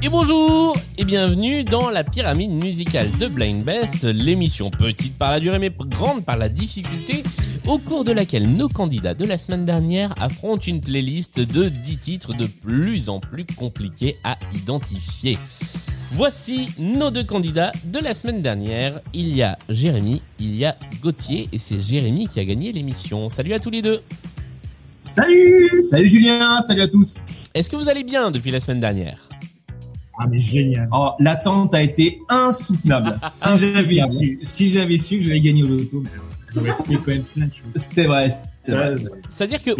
Et 0.00 0.10
bonjour 0.10 0.74
et 0.96 1.04
bienvenue 1.04 1.64
dans 1.64 1.90
la 1.90 2.02
pyramide 2.02 2.50
musicale 2.50 3.10
de 3.18 3.26
Blind 3.26 3.62
Best, 3.62 4.04
l'émission 4.04 4.70
petite 4.70 5.18
par 5.18 5.32
la 5.32 5.38
durée 5.38 5.58
mais 5.58 5.70
grande 5.70 6.24
par 6.24 6.38
la 6.38 6.48
difficulté, 6.48 7.22
au 7.68 7.76
cours 7.76 8.02
de 8.02 8.12
laquelle 8.12 8.48
nos 8.48 8.68
candidats 8.68 9.12
de 9.12 9.26
la 9.26 9.36
semaine 9.36 9.66
dernière 9.66 10.14
affrontent 10.18 10.62
une 10.66 10.80
playlist 10.80 11.40
de 11.40 11.68
10 11.68 11.98
titres 11.98 12.34
de 12.34 12.46
plus 12.46 13.10
en 13.10 13.20
plus 13.20 13.44
compliqués 13.44 14.16
à 14.24 14.38
identifier. 14.54 15.38
Voici 16.12 16.70
nos 16.78 17.10
deux 17.10 17.24
candidats 17.24 17.72
de 17.84 17.98
la 17.98 18.14
semaine 18.14 18.40
dernière. 18.40 19.00
Il 19.12 19.36
y 19.36 19.42
a 19.42 19.58
Jérémy, 19.68 20.22
il 20.40 20.56
y 20.56 20.64
a 20.64 20.76
Gauthier 21.02 21.50
et 21.52 21.58
c'est 21.58 21.78
Jérémy 21.78 22.26
qui 22.26 22.40
a 22.40 22.44
gagné 22.46 22.72
l'émission. 22.72 23.28
Salut 23.28 23.52
à 23.52 23.60
tous 23.60 23.70
les 23.70 23.82
deux. 23.82 24.00
Salut 25.10 25.82
Salut 25.82 26.08
Julien, 26.08 26.62
salut 26.66 26.82
à 26.82 26.88
tous 26.88 27.18
Est-ce 27.52 27.68
que 27.68 27.76
vous 27.76 27.90
allez 27.90 28.04
bien 28.04 28.30
depuis 28.30 28.50
la 28.50 28.60
semaine 28.60 28.80
dernière? 28.80 29.28
Ah 30.18 30.26
mais 30.26 30.40
génial 30.40 30.88
Oh, 30.90 31.10
l'attente 31.20 31.74
a 31.74 31.82
été 31.82 32.18
insoutenable. 32.30 33.20
Si 33.34 33.58
j'avais 33.58 34.00
su, 34.02 34.38
si 34.42 34.70
j'avais 34.70 34.96
su 34.96 35.18
que 35.18 35.24
j'allais 35.24 35.40
gagner 35.40 35.62
au 35.62 35.68
loto, 35.68 36.02
choses. 36.54 37.62
C'est 37.74 38.06
vrai, 38.06 38.30
c'est 38.62 38.72
vrai. 38.72 38.94
C'est-à-dire 39.28 39.62
que 39.62 39.70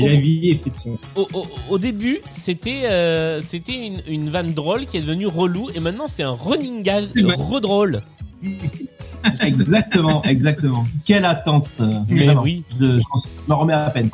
au, 1.68 1.78
début, 1.78 2.20
c'était 2.30 2.84
euh, 2.84 3.40
c'était 3.42 3.86
une, 3.86 4.00
une 4.08 4.30
vanne 4.30 4.54
drôle 4.54 4.86
qui 4.86 4.96
est 4.96 5.02
devenue 5.02 5.26
relou 5.26 5.68
et 5.74 5.80
maintenant 5.80 6.08
c'est 6.08 6.22
un 6.22 6.32
running 6.32 6.82
gag 6.82 7.04
redrôle. 7.36 8.02
Exactement, 9.40 10.22
exactement. 10.24 10.84
Quelle 11.04 11.24
attente 11.24 11.68
euh, 11.80 11.92
Mais 12.08 12.26
vraiment. 12.26 12.42
oui. 12.42 12.62
Je, 12.78 13.00
m'en 13.46 13.56
remets 13.56 13.72
à 13.74 13.90
peine. 13.90 14.10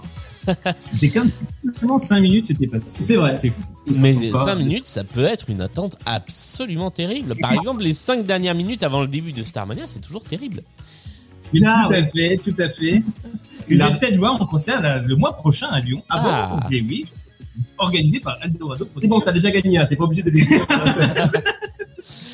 C'est 0.94 1.10
comme 1.10 1.30
si 1.30 1.38
seulement 1.78 1.98
5 1.98 2.20
minutes 2.20 2.47
c'était 2.47 2.66
passé. 2.66 3.02
C'est 3.02 3.16
vrai. 3.16 3.36
C'est 3.36 3.50
fou. 3.50 3.62
Mais 3.86 4.14
Faut 4.14 4.32
pas- 4.32 4.44
5 4.47 4.55
minutes, 4.56 4.84
ça 4.84 5.05
peut 5.05 5.25
être 5.25 5.50
une 5.50 5.60
attente 5.60 5.97
absolument 6.06 6.91
terrible. 6.91 7.34
Par 7.36 7.52
exemple, 7.52 7.82
les 7.82 7.94
5 7.94 8.27
dernières 8.27 8.55
minutes 8.55 8.82
avant 8.82 9.02
le 9.02 9.08
début 9.08 9.32
de 9.32 9.42
Starmania, 9.42 9.84
c'est 9.86 10.00
toujours 10.00 10.25
terrible. 10.25 10.62
Là, 11.60 11.84
tout 11.88 11.94
à 11.94 12.05
fait, 12.06 12.36
tout 12.38 12.55
à 12.58 12.69
fait. 12.69 13.02
Vous 13.70 13.80
allez 13.80 13.98
peut-être 13.98 14.16
voir 14.16 14.41
en 14.41 14.47
concert 14.47 14.80
la- 14.83 14.98
le 14.98 15.16
mois 15.16 15.34
prochain 15.36 15.69
à 15.69 15.80
Lyon. 15.80 16.02
Ah. 16.10 16.60
Et 16.70 16.80
oui, 16.83 17.05
organisé 17.78 18.20
par 18.20 18.38
Eldorado. 18.42 18.88
C'est 18.97 19.08
bon, 19.08 19.20
t'as 19.20 19.33
déjà 19.33 19.50
gagné, 19.50 19.78
hein, 19.78 19.86
t'es 19.88 19.97
pas 19.97 20.05
obligé 20.05 20.22
de 20.22 20.30
le 20.30 20.41
dire. 20.41 20.66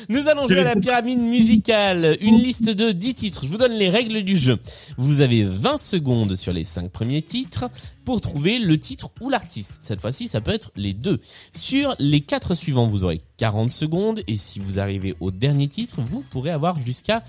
Nous 0.09 0.27
allons 0.27 0.45
jouer 0.45 0.59
à 0.59 0.63
la 0.63 0.75
pyramide 0.75 1.19
musicale, 1.19 2.17
une 2.19 2.35
liste 2.35 2.69
de 2.69 2.91
10 2.91 3.13
titres. 3.13 3.45
Je 3.45 3.49
vous 3.49 3.57
donne 3.57 3.71
les 3.71 3.87
règles 3.87 4.23
du 4.23 4.35
jeu. 4.35 4.57
Vous 4.97 5.21
avez 5.21 5.45
20 5.45 5.77
secondes 5.77 6.35
sur 6.35 6.51
les 6.51 6.65
5 6.65 6.89
premiers 6.91 7.21
titres 7.21 7.69
pour 8.03 8.19
trouver 8.19 8.59
le 8.59 8.77
titre 8.77 9.11
ou 9.21 9.29
l'artiste. 9.29 9.79
Cette 9.83 10.01
fois-ci, 10.01 10.27
ça 10.27 10.41
peut 10.41 10.51
être 10.51 10.71
les 10.75 10.91
deux. 10.93 11.21
Sur 11.53 11.95
les 11.97 12.19
4 12.19 12.55
suivants, 12.55 12.87
vous 12.87 13.05
aurez 13.05 13.21
40 13.37 13.71
secondes 13.71 14.21
et 14.27 14.35
si 14.35 14.59
vous 14.59 14.79
arrivez 14.79 15.15
au 15.21 15.31
dernier 15.31 15.69
titre, 15.69 16.01
vous 16.01 16.25
pourrez 16.29 16.51
avoir 16.51 16.77
jusqu'à 16.81 17.23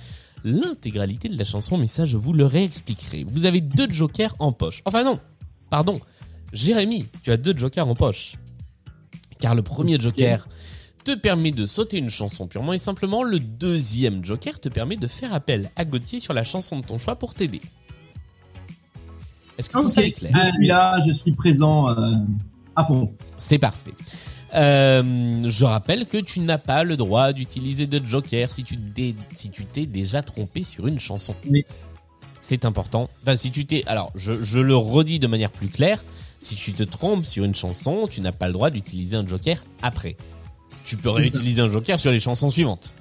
l'intégralité 0.44 1.28
de 1.28 1.38
la 1.38 1.44
chanson, 1.44 1.78
mais 1.78 1.86
ça, 1.86 2.04
je 2.04 2.16
vous 2.16 2.32
le 2.32 2.44
réexpliquerai. 2.44 3.24
Vous 3.28 3.44
avez 3.44 3.60
deux 3.60 3.90
jokers 3.90 4.34
en 4.38 4.52
poche. 4.52 4.82
Enfin 4.84 5.04
non, 5.04 5.20
pardon. 5.70 6.00
Jérémy, 6.52 7.06
tu 7.22 7.32
as 7.32 7.36
deux 7.36 7.56
jokers 7.56 7.88
en 7.88 7.94
poche. 7.94 8.34
Car 9.40 9.54
le 9.54 9.62
premier 9.62 10.00
joker 10.00 10.48
te 11.04 11.14
permet 11.14 11.50
de 11.50 11.66
sauter 11.66 11.98
une 11.98 12.10
chanson 12.10 12.46
purement 12.46 12.72
et 12.72 12.78
simplement. 12.78 13.22
Le 13.22 13.40
deuxième 13.40 14.24
joker 14.24 14.60
te 14.60 14.68
permet 14.68 14.96
de 14.96 15.08
faire 15.08 15.34
appel 15.34 15.70
à 15.76 15.84
Gauthier 15.84 16.20
sur 16.20 16.32
la 16.34 16.44
chanson 16.44 16.78
de 16.78 16.84
ton 16.84 16.98
choix 16.98 17.16
pour 17.16 17.34
t'aider. 17.34 17.60
Est-ce 19.58 19.68
que 19.68 19.78
tout 19.78 19.86
Ok. 19.86 19.90
ça 19.90 20.02
est 20.04 20.12
clair 20.12 20.32
suis 20.54 20.66
là, 20.66 20.96
je 21.06 21.12
suis 21.12 21.32
présent 21.32 21.88
euh, 21.90 22.12
à 22.76 22.84
fond. 22.84 23.12
C'est 23.36 23.58
parfait. 23.58 23.94
Euh, 24.54 25.42
je 25.48 25.64
rappelle 25.64 26.06
que 26.06 26.18
tu 26.18 26.40
n'as 26.40 26.58
pas 26.58 26.84
le 26.84 26.96
droit 26.96 27.32
d'utiliser 27.32 27.86
de 27.86 28.04
joker 28.04 28.50
si 28.50 28.64
tu 28.64 28.76
t'es 28.76 29.14
si 29.34 29.50
tu 29.50 29.64
t'es 29.64 29.86
déjà 29.86 30.22
trompé 30.22 30.64
sur 30.64 30.86
une 30.86 31.00
chanson. 31.00 31.34
Oui. 31.48 31.64
C'est 32.38 32.64
important. 32.64 33.08
Enfin, 33.22 33.36
si 33.36 33.50
tu 33.50 33.64
t'es, 33.64 33.84
alors 33.86 34.10
je, 34.14 34.42
je 34.42 34.58
le 34.58 34.76
redis 34.76 35.20
de 35.20 35.26
manière 35.26 35.50
plus 35.50 35.68
claire, 35.68 36.04
si 36.40 36.56
tu 36.56 36.72
te 36.72 36.82
trompes 36.82 37.24
sur 37.24 37.44
une 37.44 37.54
chanson, 37.54 38.08
tu 38.10 38.20
n'as 38.20 38.32
pas 38.32 38.48
le 38.48 38.52
droit 38.52 38.70
d'utiliser 38.70 39.16
un 39.16 39.26
joker 39.26 39.64
après. 39.80 40.16
Tu 40.84 40.96
peux 40.96 41.10
réutiliser 41.10 41.62
un 41.62 41.70
joker 41.70 42.00
sur 42.00 42.10
les 42.10 42.20
chansons 42.20 42.50
suivantes. 42.50 42.92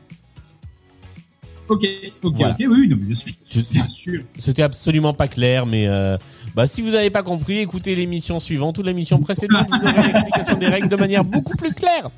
Ok, 1.72 1.88
ok, 2.22 2.34
Voilà. 2.36 2.54
ok, 2.60 2.66
oui, 2.70 2.88
non, 2.90 2.98
sûr. 3.16 3.64
Bien 3.72 3.88
sûr. 3.88 4.24
C'était 4.38 4.62
absolument 4.62 5.14
pas 5.14 5.30
clair, 5.30 5.66
mais 5.66 5.88
euh, 5.88 6.18
bah, 6.54 6.68
si 6.68 6.82
vous 6.82 6.90
n'avez 6.90 7.10
pas 7.10 7.24
compris, 7.24 7.60
écoutez 7.60 7.96
l'émission 7.96 8.40
suivante 8.40 8.78
ou 8.78 8.84
l'émission 8.84 9.20
précédente, 9.20 9.68
vous 9.70 9.88
aurez 9.88 10.04
l'explication 10.12 10.58
des 10.58 10.68
règles 10.68 10.90
de 10.90 10.96
manière 10.98 11.24
beaucoup 11.24 11.56
plus 11.56 11.72
claire. 11.72 12.10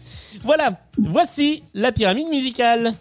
Voilà, 0.43 0.79
voici 0.97 1.61
la 1.75 1.91
pyramide 1.91 2.29
musicale. 2.29 2.95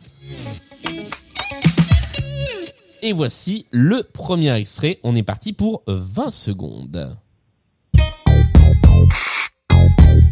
Et 3.00 3.14
voici 3.14 3.64
le 3.70 4.02
premier 4.02 4.54
extrait. 4.54 5.00
On 5.04 5.16
est 5.16 5.22
parti 5.22 5.54
pour 5.54 5.82
20 5.86 6.30
secondes. 6.30 7.16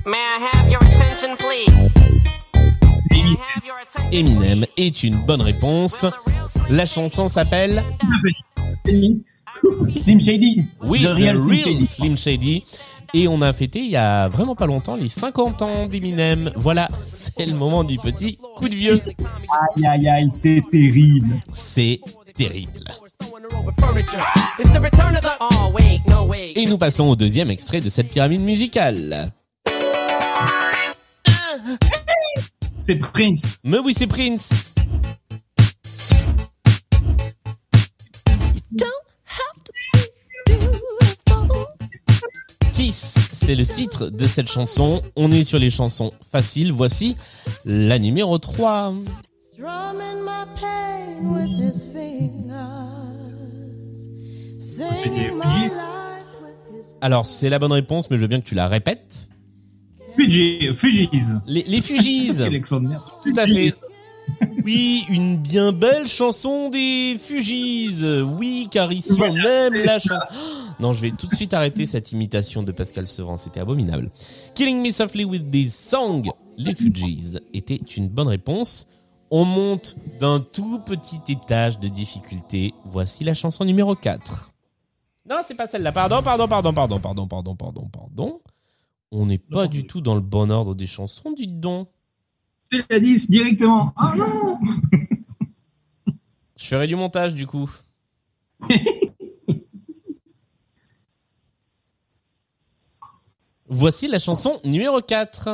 May 0.05 0.19
I 0.19 0.49
have 0.53 0.71
your 0.71 0.83
attention, 0.83 1.35
please? 1.37 2.00
Eminem 4.13 4.67
est 4.77 5.03
une 5.03 5.17
bonne 5.17 5.43
réponse. 5.43 6.07
La 6.69 6.87
chanson 6.87 7.29
s'appelle 7.29 7.83
Slim 8.85 10.21
Shady. 10.21 10.65
Oui, 10.83 11.01
The 11.01 11.07
The 11.07 11.15
Real 11.15 11.39
Slim 11.39 11.51
Real 11.51 11.65
Shady. 11.65 11.87
Slim 11.87 12.17
Shady. 12.17 12.65
Et 13.13 13.27
on 13.27 13.43
a 13.43 13.53
fêté 13.53 13.81
il 13.81 13.91
y 13.91 13.97
a 13.97 14.29
vraiment 14.29 14.55
pas 14.55 14.67
longtemps 14.67 14.95
les 14.95 15.09
50 15.09 15.63
ans 15.63 15.87
d'Eminem. 15.87 16.53
Voilà, 16.55 16.89
c'est 17.05 17.47
le 17.47 17.57
moment 17.57 17.83
du 17.83 17.99
petit 17.99 18.39
coup 18.57 18.69
de 18.69 18.77
vieux. 18.77 19.01
Aïe, 19.77 19.87
aïe, 19.87 20.09
aïe, 20.09 20.31
c'est 20.31 20.63
terrible. 20.71 21.41
C'est 21.53 22.01
terrible. 22.37 22.85
The 24.59 24.81
the. 25.21 25.29
Oh. 25.41 25.77
Et 26.55 26.67
nous 26.67 26.79
passons 26.79 27.09
au 27.09 27.17
deuxième 27.17 27.51
extrait 27.51 27.81
de 27.81 27.91
cette 27.91 28.09
pyramide 28.09 28.43
musicale. 28.43 29.33
C'est 32.91 32.97
Prince. 32.97 33.59
Mais 33.62 33.78
oui, 33.78 33.95
c'est 33.97 34.09
Prince. 34.09 34.51
Kiss, 42.73 43.15
c'est 43.33 43.55
le 43.55 43.65
titre 43.65 44.09
de 44.09 44.27
cette 44.27 44.49
chanson. 44.49 45.03
On 45.15 45.31
est 45.31 45.45
sur 45.45 45.61
les 45.61 45.71
chansons 45.71 46.11
faciles. 46.21 46.73
Voici 46.73 47.17
la 47.65 48.01
numéro 48.01 48.39
3. 48.39 48.95
Strumming 49.53 50.25
my 50.25 50.47
pain 50.61 51.33
with 51.33 51.49
his 51.49 51.84
fingers, 51.93 52.51
singing 54.59 55.37
my 55.37 55.69
life 55.69 56.25
with 56.43 56.57
his 56.72 56.93
Alors, 57.03 57.25
c'est 57.25 57.51
la 57.51 57.61
bonne 57.61 57.71
réponse, 57.71 58.11
mais 58.11 58.17
je 58.17 58.22
veux 58.22 58.27
bien 58.27 58.41
que 58.41 58.47
tu 58.47 58.57
la 58.57 58.67
répètes. 58.67 59.30
Fuji, 60.21 60.75
Fujis. 60.75 61.09
Les, 61.47 61.63
les 61.63 61.81
Fugees. 61.81 62.35
Tout 63.23 63.33
à 63.37 63.47
fait. 63.47 63.73
Oui, 64.65 65.05
une 65.11 65.37
bien 65.37 65.73
belle 65.73 66.07
chanson 66.07 66.71
des 66.71 67.19
Fugees. 67.19 68.23
Oui, 68.39 68.69
car 68.71 68.93
ici 68.93 69.13
on 69.19 69.35
aime 69.35 69.75
la 69.75 69.99
chanson. 69.99 70.15
Non, 70.81 70.95
je 70.95 71.03
vais 71.03 71.11
tout 71.11 71.27
de 71.27 71.35
suite 71.35 71.53
arrêter 71.53 71.85
cette 71.85 72.13
imitation 72.13 72.63
de 72.63 72.72
Pascal 72.72 73.07
Sevran, 73.07 73.37
c'était 73.37 73.61
abominable. 73.61 74.11
Killing 74.55 74.81
Me 74.81 74.93
Softly 74.93 75.25
with 75.25 75.51
This 75.51 75.77
Song, 75.77 76.31
les 76.57 76.75
Fugees, 76.75 77.39
était 77.53 77.77
une 77.77 78.09
bonne 78.09 78.28
réponse. 78.28 78.87
On 79.31 79.45
monte 79.45 79.97
d'un 80.21 80.41
tout 80.41 80.78
petit 80.78 81.21
étage 81.28 81.81
de 81.81 81.89
difficulté. 81.89 82.73
Voici 82.87 83.25
la 83.25 83.34
chanson 83.34 83.66
numéro 83.66 83.95
4. 83.95 84.53
Non, 85.28 85.37
c'est 85.47 85.55
pas 85.55 85.66
celle-là. 85.66 85.93
Pardon, 85.93 86.23
pardon, 86.23 86.49
pardon, 86.49 86.73
pardon, 86.73 86.99
pardon, 86.99 87.27
pardon, 87.27 87.57
pardon, 87.57 87.89
pardon. 87.93 88.41
On 89.12 89.27
n'est 89.27 89.39
pas 89.39 89.66
du 89.66 89.86
tout 89.86 90.01
dans 90.01 90.15
le 90.15 90.21
bon 90.21 90.51
ordre 90.51 90.77
des 90.77 90.86
chansons, 90.86 91.33
dites 91.33 91.59
donc. 91.59 91.89
C'est 92.71 92.89
la 92.89 93.01
10 93.01 93.28
directement. 93.28 93.92
Ah 93.97 94.15
non 94.16 94.60
Je 96.57 96.65
ferai 96.65 96.86
du 96.86 96.95
montage 96.95 97.34
du 97.34 97.45
coup. 97.45 97.68
Voici 103.68 104.07
la 104.07 104.21
chanson 104.21 104.60
numéro 104.65 105.01
4. 105.01 105.48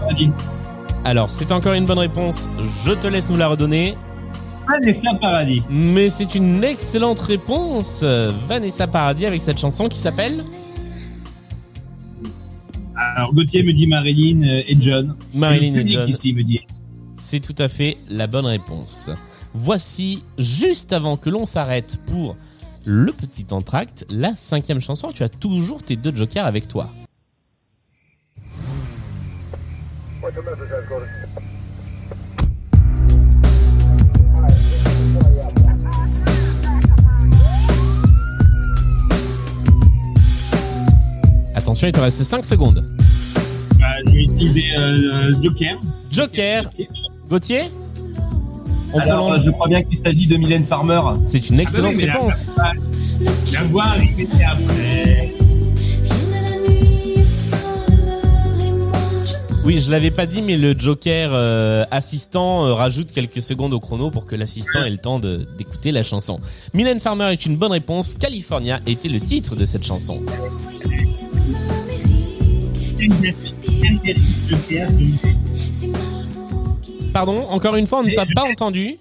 Vas-y. 0.00 0.30
Alors, 1.04 1.30
c'est 1.30 1.52
encore 1.52 1.72
une 1.72 1.86
bonne 1.86 1.98
réponse. 1.98 2.50
Je 2.84 2.92
te 2.92 3.06
laisse 3.06 3.30
nous 3.30 3.36
la 3.36 3.48
redonner. 3.48 3.96
Vanessa 4.66 5.14
Paradis. 5.14 5.62
Mais 5.70 6.10
c'est 6.10 6.34
une 6.34 6.62
excellente 6.64 7.20
réponse. 7.20 8.02
Vanessa 8.02 8.86
Paradis 8.86 9.26
avec 9.26 9.42
cette 9.42 9.58
chanson 9.58 9.88
qui 9.88 9.98
s'appelle 9.98 10.44
Alors 13.16 13.34
Gauthier 13.34 13.62
me 13.62 13.72
dit 13.72 13.86
Marilyn 13.86 14.42
euh, 14.42 14.62
et 14.66 14.76
John. 14.80 15.16
Marilyn 15.34 15.74
et 15.74 15.86
John. 15.86 16.08
ici 16.08 16.34
me 16.34 16.42
dit. 16.42 16.60
C'est 17.16 17.40
tout 17.40 17.54
à 17.58 17.68
fait 17.68 17.96
la 18.08 18.26
bonne 18.26 18.46
réponse. 18.46 19.10
Voici, 19.54 20.24
juste 20.38 20.92
avant 20.92 21.16
que 21.16 21.28
l'on 21.28 21.44
s'arrête 21.44 22.00
pour 22.06 22.36
le 22.84 23.12
petit 23.12 23.46
entracte, 23.50 24.06
la 24.10 24.34
cinquième 24.34 24.80
chanson. 24.80 25.12
Tu 25.12 25.22
as 25.22 25.28
toujours 25.28 25.82
tes 25.82 25.96
deux 25.96 26.14
jokers 26.14 26.46
avec 26.46 26.68
toi. 26.68 26.90
Attention, 41.54 41.86
il 41.88 41.92
te 41.92 42.00
reste 42.00 42.22
5 42.22 42.44
secondes. 42.44 42.84
Bah, 43.78 43.86
je 44.06 44.12
vais 44.12 44.22
utiliser 44.22 44.64
euh, 44.78 45.32
Joker. 45.42 45.76
Joker, 46.10 46.70
Gauthier 47.28 47.62
On 48.94 48.98
Alors, 48.98 49.18
prolonge. 49.26 49.38
euh, 49.38 49.46
je 49.46 49.50
crois 49.50 49.68
bien 49.68 49.82
qu'il 49.82 49.98
s'agit 49.98 50.26
de 50.26 50.36
Mylène 50.36 50.64
Farmer. 50.64 51.00
C'est 51.26 51.48
une 51.50 51.56
Ah 51.56 51.58
bah 51.58 51.62
excellente 51.62 51.90
oui, 51.92 51.96
mais 51.98 52.06
la- 52.06 52.12
réponse. 52.14 52.52
La, 52.56 52.72
la 53.52 53.62
voix 53.64 53.84
arrivée 53.84 54.28
après. 54.44 55.28
Oui, 59.64 59.80
je 59.80 59.92
l'avais 59.92 60.10
pas 60.10 60.26
dit, 60.26 60.42
mais 60.42 60.56
le 60.56 60.74
Joker 60.76 61.30
euh, 61.32 61.84
assistant 61.92 62.66
euh, 62.66 62.74
rajoute 62.74 63.12
quelques 63.12 63.40
secondes 63.40 63.72
au 63.72 63.78
chrono 63.78 64.10
pour 64.10 64.26
que 64.26 64.34
l'assistant 64.34 64.82
ait 64.82 64.90
le 64.90 64.98
temps 64.98 65.20
d'écouter 65.20 65.92
la 65.92 66.02
chanson. 66.02 66.40
Mylène 66.74 66.98
Farmer 66.98 67.30
est 67.32 67.46
une 67.46 67.56
bonne 67.56 67.70
réponse. 67.70 68.14
California 68.16 68.80
était 68.88 69.08
le 69.08 69.20
titre 69.20 69.54
de 69.54 69.64
cette 69.64 69.84
chanson. 69.84 70.20
Joker. 74.48 74.88
Pardon, 77.12 77.44
encore 77.48 77.76
une 77.76 77.86
fois, 77.86 78.00
on 78.00 78.04
ne 78.04 78.14
t'a 78.14 78.24
pas 78.34 78.44
entendu. 78.44 78.98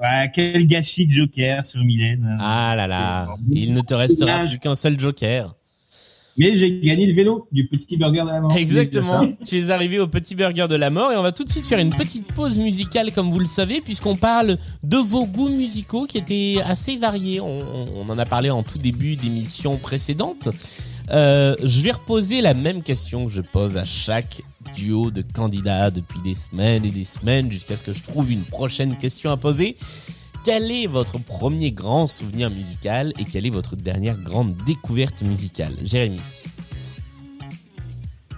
Ouais, 0.00 0.30
quel 0.34 0.66
gâchis 0.66 1.06
de 1.06 1.12
Joker 1.12 1.64
sur 1.64 1.82
Mylène. 1.82 2.36
Ah 2.40 2.74
là 2.76 2.86
là, 2.86 3.28
il 3.48 3.72
ne 3.72 3.80
te 3.80 3.94
restera 3.94 4.44
plus 4.44 4.58
qu'un 4.58 4.74
seul 4.74 4.98
Joker. 4.98 5.54
Mais 6.38 6.52
j'ai 6.52 6.80
gagné 6.80 7.06
le 7.06 7.14
vélo 7.14 7.48
du 7.50 7.66
petit 7.66 7.96
burger 7.96 8.20
de 8.20 8.26
la 8.26 8.40
mort. 8.42 8.54
Exactement. 8.54 9.26
Tu 9.42 9.56
es 9.58 9.70
arrivé 9.70 9.98
au 9.98 10.06
petit 10.06 10.34
burger 10.34 10.66
de 10.68 10.74
la 10.74 10.90
mort 10.90 11.10
et 11.12 11.16
on 11.16 11.22
va 11.22 11.32
tout 11.32 11.44
de 11.44 11.48
suite 11.48 11.66
faire 11.66 11.78
une 11.78 11.94
petite 11.94 12.30
pause 12.32 12.58
musicale 12.58 13.10
comme 13.12 13.30
vous 13.30 13.38
le 13.38 13.46
savez 13.46 13.80
puisqu'on 13.80 14.16
parle 14.16 14.58
de 14.82 14.98
vos 14.98 15.24
goûts 15.24 15.48
musicaux 15.48 16.04
qui 16.04 16.18
étaient 16.18 16.56
assez 16.66 16.98
variés. 16.98 17.40
On, 17.40 17.64
on 17.96 18.10
en 18.10 18.18
a 18.18 18.26
parlé 18.26 18.50
en 18.50 18.62
tout 18.62 18.76
début 18.76 19.16
d'émission 19.16 19.78
précédente. 19.78 20.50
Euh, 21.10 21.54
je 21.62 21.80
vais 21.82 21.92
reposer 21.92 22.40
la 22.40 22.54
même 22.54 22.82
question 22.82 23.26
que 23.26 23.32
je 23.32 23.40
pose 23.40 23.76
à 23.76 23.84
chaque 23.84 24.42
duo 24.74 25.10
de 25.10 25.22
candidats 25.22 25.90
depuis 25.90 26.18
des 26.20 26.34
semaines 26.34 26.84
et 26.84 26.90
des 26.90 27.04
semaines 27.04 27.50
jusqu'à 27.50 27.76
ce 27.76 27.82
que 27.82 27.92
je 27.92 28.02
trouve 28.02 28.30
une 28.30 28.44
prochaine 28.44 28.96
question 28.98 29.30
à 29.30 29.36
poser. 29.36 29.76
Quel 30.44 30.70
est 30.70 30.86
votre 30.86 31.18
premier 31.18 31.72
grand 31.72 32.06
souvenir 32.06 32.50
musical 32.50 33.12
et 33.18 33.24
quelle 33.24 33.46
est 33.46 33.50
votre 33.50 33.74
dernière 33.76 34.16
grande 34.16 34.54
découverte 34.64 35.22
musicale? 35.22 35.74
Jérémy. 35.82 36.20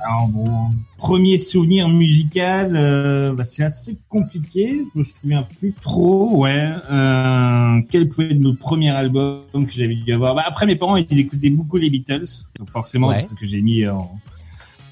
Alors 0.05 0.29
bon, 0.29 0.71
premier 0.97 1.39
souvenir 1.39 1.89
musical, 1.89 2.73
euh, 2.77 3.33
bah, 3.35 3.45
c'est 3.45 3.65
assez 3.65 3.99
compliqué. 4.09 4.83
Je 4.95 4.99
me 4.99 5.05
souviens 5.05 5.43
plus 5.59 5.73
trop. 5.73 6.31
Ouais. 6.37 6.69
Euh, 6.91 7.81
quel 7.91 8.09
pouvait 8.09 8.31
être 8.31 8.41
le 8.41 8.55
premier 8.55 8.91
album 8.91 9.43
que 9.53 9.73
j'avais 9.73 9.97
dû 9.97 10.13
avoir? 10.13 10.35
Bah, 10.35 10.45
Après, 10.47 10.67
mes 10.67 10.77
parents, 10.77 10.97
ils 10.97 11.19
écoutaient 11.19 11.51
beaucoup 11.51 11.77
les 11.77 11.91
Beatles, 11.91 12.25
donc 12.59 12.71
forcément, 12.71 13.09
Ouais. 13.09 13.21
c'est 13.21 13.29
ce 13.31 13.35
que 13.35 13.45
j'ai 13.47 13.61
mis 13.61 13.87
en, 13.89 14.11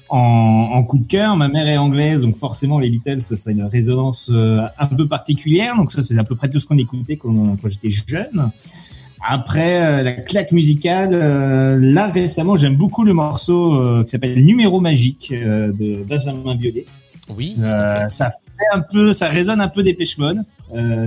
en, 0.09 0.17
en 0.19 0.83
coup 0.83 0.97
de 0.99 1.07
cœur. 1.07 1.35
Ma 1.37 1.47
mère 1.47 1.67
est 1.67 1.77
anglaise, 1.77 2.21
donc 2.21 2.37
forcément, 2.37 2.77
les 2.79 2.89
Beatles, 2.89 3.21
ça 3.21 3.35
a 3.49 3.51
une 3.53 3.63
résonance 3.63 4.29
euh, 4.31 4.67
un 4.77 4.87
peu 4.87 5.07
particulière. 5.07 5.77
Donc 5.77 5.91
ça, 5.91 6.03
c'est 6.03 6.17
à 6.17 6.23
peu 6.25 6.35
près 6.35 6.49
tout 6.49 6.59
ce 6.59 6.65
qu'on 6.65 6.77
écoutait 6.77 7.15
quand, 7.17 7.55
quand 7.61 7.69
j'étais 7.69 7.89
jeune. 7.89 8.51
Après 9.21 9.81
euh, 9.83 10.03
la 10.03 10.11
claque 10.13 10.51
musicale, 10.51 11.09
euh, 11.13 11.77
là 11.79 12.07
récemment 12.07 12.55
j'aime 12.55 12.75
beaucoup 12.75 13.03
le 13.03 13.13
morceau 13.13 13.73
euh, 13.73 14.03
qui 14.03 14.09
s'appelle 14.11 14.43
Numéro 14.45 14.79
magique 14.79 15.33
de 15.33 16.03
Benjamin 16.03 16.55
Biolay. 16.55 16.85
Oui, 17.35 17.55
fait. 17.59 18.09
Ça 18.09 18.31
fait 18.31 18.65
un 18.77 18.79
peu, 18.79 19.11
ça 19.13 19.27
résonne 19.27 19.59
un 19.61 19.67
peu 19.67 19.83
des 19.83 19.97
Mode, 20.17 20.43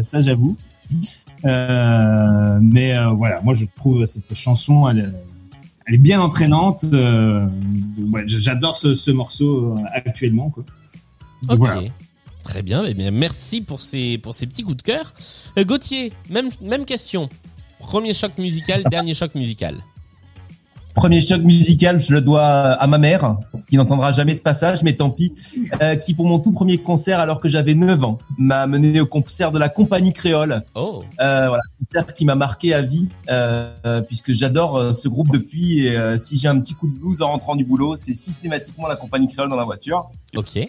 ça 0.02 0.20
j'avoue. 0.20 0.56
Euh, 1.44 2.58
mais 2.60 2.96
euh, 2.96 3.08
voilà, 3.10 3.40
moi 3.42 3.54
je 3.54 3.64
trouve 3.76 4.04
cette 4.06 4.34
chanson, 4.34 4.88
elle, 4.88 4.98
est- 4.98 5.12
elle 5.86 5.94
est 5.94 5.98
bien 5.98 6.20
entraînante. 6.20 6.84
Euh, 6.92 7.46
ouais, 8.12 8.24
J'adore 8.26 8.76
ce, 8.76 8.94
ce 8.94 9.10
morceau 9.10 9.76
actuellement. 9.92 10.50
Quoi. 10.50 10.64
Ok. 11.48 11.56
Voilà. 11.58 11.80
Très 12.42 12.62
bien, 12.62 12.84
eh 12.86 12.94
bien 12.94 13.10
merci 13.10 13.60
pour 13.60 13.80
ces 13.80 14.18
pour 14.18 14.34
ces 14.34 14.46
petits 14.46 14.62
coups 14.62 14.78
de 14.78 14.82
cœur. 14.82 15.12
Gauthier, 15.58 16.12
même 16.30 16.48
même 16.62 16.84
question. 16.84 17.28
Premier 17.80 18.14
choc 18.14 18.38
musical, 18.38 18.84
dernier 18.90 19.14
choc 19.14 19.34
musical. 19.34 19.82
Premier 20.94 21.20
choc 21.20 21.42
musical, 21.42 22.00
je 22.00 22.12
le 22.12 22.20
dois 22.20 22.42
à 22.42 22.86
ma 22.86 22.98
mère, 22.98 23.36
qui 23.68 23.76
n'entendra 23.76 24.12
jamais 24.12 24.34
ce 24.34 24.42
passage, 24.42 24.82
mais 24.82 24.94
tant 24.94 25.10
pis, 25.10 25.32
euh, 25.80 25.94
qui 25.94 26.14
pour 26.14 26.26
mon 26.26 26.40
tout 26.40 26.52
premier 26.52 26.78
concert, 26.78 27.20
alors 27.20 27.40
que 27.40 27.48
j'avais 27.48 27.74
9 27.74 28.02
ans, 28.04 28.18
m'a 28.38 28.66
mené 28.66 29.00
au 29.00 29.06
concert 29.06 29.52
de 29.52 29.58
la 29.58 29.68
compagnie 29.68 30.12
créole. 30.12 30.62
Oh, 30.74 31.02
Euh, 31.20 31.48
voilà, 31.48 31.62
concert 31.78 32.12
qui 32.12 32.24
m'a 32.24 32.34
marqué 32.34 32.74
à 32.74 32.82
vie, 32.82 33.08
euh, 33.28 34.02
puisque 34.02 34.32
j'adore 34.32 34.94
ce 34.94 35.08
groupe 35.08 35.30
depuis. 35.30 35.86
Et, 35.86 36.18
si 36.18 36.38
j'ai 36.38 36.48
un 36.48 36.58
petit 36.60 36.74
coup 36.74 36.88
de 36.88 36.98
blues 36.98 37.22
en 37.22 37.28
rentrant 37.28 37.56
du 37.56 37.64
boulot, 37.64 37.96
c'est 37.96 38.14
systématiquement 38.14 38.88
la 38.88 38.96
compagnie 38.96 39.28
créole 39.28 39.48
dans 39.48 39.56
la 39.56 39.64
voiture. 39.64 40.10
ok. 40.36 40.68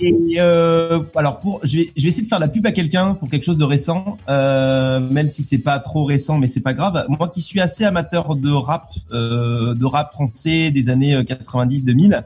Et 0.00 0.36
euh, 0.38 1.00
alors 1.14 1.40
pour, 1.40 1.60
je 1.62 1.78
vais, 1.78 1.92
je 1.96 2.02
vais 2.02 2.08
essayer 2.08 2.24
de 2.24 2.28
faire 2.28 2.40
la 2.40 2.48
pub 2.48 2.66
à 2.66 2.72
quelqu'un 2.72 3.14
pour 3.14 3.30
quelque 3.30 3.44
chose 3.44 3.56
de 3.56 3.64
récent, 3.64 4.18
euh, 4.28 4.98
même 4.98 5.28
si 5.28 5.42
c'est 5.42 5.58
pas 5.58 5.78
trop 5.78 6.04
récent, 6.04 6.38
mais 6.38 6.48
c'est 6.48 6.60
pas 6.60 6.72
grave. 6.72 7.04
Moi 7.08 7.28
qui 7.28 7.40
suis 7.40 7.60
assez 7.60 7.84
amateur 7.84 8.34
de 8.34 8.50
rap, 8.50 8.92
euh, 9.12 9.74
de 9.74 9.84
rap 9.84 10.12
français 10.12 10.70
des 10.72 10.90
années 10.90 11.14
90-2000, 11.22 12.24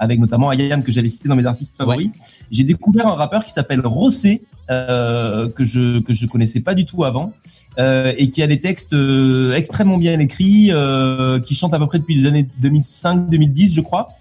avec 0.00 0.18
notamment 0.18 0.50
Ayam 0.50 0.82
que 0.82 0.90
j'avais 0.90 1.08
cité 1.08 1.28
dans 1.28 1.36
mes 1.36 1.46
artistes 1.46 1.76
favoris, 1.76 2.10
j'ai 2.50 2.64
découvert 2.64 3.06
un 3.06 3.14
rappeur 3.14 3.44
qui 3.44 3.52
s'appelle 3.52 3.80
Rossé. 3.84 4.42
Euh, 4.70 5.50
que 5.50 5.62
je 5.62 6.00
que 6.00 6.14
je 6.14 6.24
connaissais 6.24 6.60
pas 6.60 6.72
du 6.72 6.86
tout 6.86 7.04
avant 7.04 7.34
euh, 7.78 8.14
et 8.16 8.30
qui 8.30 8.42
a 8.42 8.46
des 8.46 8.62
textes 8.62 8.94
euh, 8.94 9.52
extrêmement 9.52 9.98
bien 9.98 10.18
écrits 10.20 10.70
euh, 10.72 11.38
qui 11.38 11.54
chante 11.54 11.74
à 11.74 11.78
peu 11.78 11.86
près 11.86 11.98
depuis 11.98 12.14
les 12.14 12.26
années 12.26 12.48
2005-2010 12.62 13.74
je 13.74 13.82
crois 13.82 14.14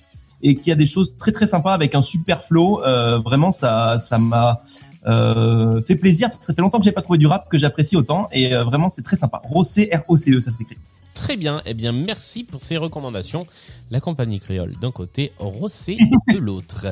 et 0.43 0.55
qui 0.55 0.71
a 0.71 0.75
des 0.75 0.85
choses 0.85 1.15
très 1.17 1.31
très 1.31 1.47
sympas 1.47 1.73
avec 1.73 1.95
un 1.95 2.03
super 2.03 2.43
flow. 2.43 2.83
Euh, 2.83 3.17
vraiment, 3.17 3.51
ça 3.51 3.97
ça 3.97 4.17
m'a 4.19 4.61
euh, 5.07 5.81
fait 5.81 5.95
plaisir. 5.95 6.29
Ça 6.39 6.53
fait 6.53 6.61
longtemps 6.61 6.79
que 6.79 6.85
j'ai 6.85 6.91
pas 6.91 7.01
trouvé 7.01 7.17
du 7.17 7.27
rap 7.27 7.49
que 7.49 7.57
j'apprécie 7.57 7.95
autant 7.95 8.27
et 8.31 8.53
euh, 8.53 8.63
vraiment 8.63 8.89
c'est 8.89 9.01
très 9.01 9.15
sympa. 9.15 9.41
Rossé 9.43 9.89
R 9.91 10.03
O 10.09 10.15
C 10.15 10.31
E 10.35 10.39
ça 10.39 10.51
s'écrit. 10.51 10.77
Très 11.23 11.37
bien. 11.37 11.61
Eh 11.65 11.73
bien, 11.73 11.93
merci 11.93 12.43
pour 12.43 12.61
ces 12.61 12.75
recommandations. 12.75 13.47
La 13.91 14.01
compagnie 14.01 14.41
créole 14.41 14.75
d'un 14.81 14.91
côté, 14.91 15.31
Rossé 15.39 15.97
de 16.27 16.37
l'autre. 16.37 16.87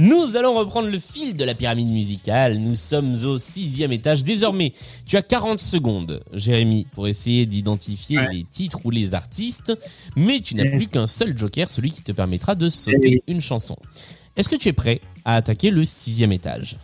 Nous 0.00 0.34
allons 0.34 0.56
reprendre 0.56 0.88
le 0.88 0.98
fil 0.98 1.36
de 1.36 1.44
la 1.44 1.54
pyramide 1.54 1.90
musicale. 1.90 2.58
Nous 2.58 2.74
sommes 2.74 3.14
au 3.24 3.38
sixième 3.38 3.92
étage. 3.92 4.24
Désormais, 4.24 4.72
tu 5.06 5.16
as 5.16 5.22
40 5.22 5.60
secondes, 5.60 6.20
Jérémy, 6.32 6.84
pour 6.94 7.06
essayer 7.06 7.46
d'identifier 7.46 8.18
Ouais. 8.18 8.26
les 8.32 8.42
titres 8.42 8.80
ou 8.82 8.90
les 8.90 9.14
artistes. 9.14 9.72
Mais 10.16 10.40
tu 10.40 10.56
n'as 10.56 10.64
Ouais. 10.64 10.76
plus 10.76 10.88
qu'un 10.88 11.06
seul 11.06 11.38
joker, 11.38 11.70
celui 11.70 11.92
qui 11.92 12.02
te 12.02 12.10
permettra 12.10 12.56
de 12.56 12.68
sauter 12.68 13.22
une 13.28 13.40
chanson. 13.40 13.76
Est-ce 14.36 14.48
que 14.48 14.56
tu 14.56 14.66
es 14.66 14.72
prêt 14.72 15.00
à 15.24 15.36
attaquer 15.36 15.70
le 15.70 15.84
sixième 15.84 16.32
étage? 16.32 16.76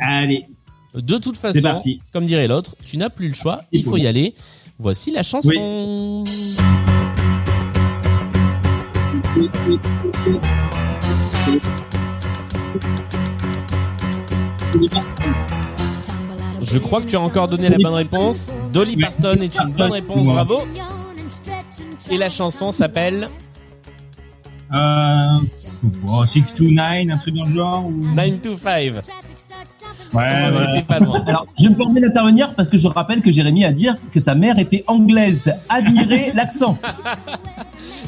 Allez, 0.00 0.46
De 0.94 1.16
toute 1.18 1.38
façon, 1.38 1.80
comme 2.12 2.26
dirait 2.26 2.48
l'autre, 2.48 2.76
tu 2.84 2.98
n'as 2.98 3.08
plus 3.08 3.28
le 3.28 3.34
choix, 3.34 3.62
il 3.72 3.82
faut 3.84 3.96
y 3.98 4.06
aller. 4.06 4.34
Voici 4.82 5.12
la 5.12 5.22
chanson. 5.22 6.24
Je 16.60 16.78
crois 16.78 17.00
que 17.00 17.06
tu 17.06 17.16
as 17.16 17.20
encore 17.20 17.46
donné 17.48 17.68
la 17.68 17.78
bonne 17.78 17.94
réponse. 17.94 18.52
Dolly 18.72 18.96
Parton 18.96 19.36
est 19.36 19.54
une 19.56 19.70
bonne 19.72 19.92
réponse, 19.92 20.26
bravo. 20.26 20.62
Et 22.10 22.18
la 22.18 22.30
chanson 22.30 22.72
s'appelle 22.72 23.28
Euh, 24.74 25.34
oh, 26.08 26.24
6 26.26 26.54
to 26.54 26.64
9, 26.64 27.06
un 27.10 27.16
truc 27.18 27.34
dans 27.34 27.44
le 27.44 27.54
genre 27.54 27.86
ou... 27.86 27.92
9 28.14 28.40
to 28.42 28.56
5. 28.56 28.94
Ouais, 30.12 30.22
On 30.50 30.56
ouais. 30.56 30.66
n'était 30.68 30.86
pas 30.86 30.98
loin. 30.98 31.22
Alors, 31.26 31.46
je 31.58 31.68
me 31.68 31.74
permets 31.74 32.00
d'intervenir 32.00 32.54
parce 32.54 32.68
que 32.68 32.76
je 32.76 32.86
rappelle 32.86 33.22
que 33.22 33.30
Jérémy 33.30 33.64
a 33.64 33.72
dit 33.72 33.88
que 34.12 34.20
sa 34.20 34.34
mère 34.34 34.58
était 34.58 34.84
anglaise. 34.86 35.52
Admirez 35.68 36.30
l'accent. 36.34 36.78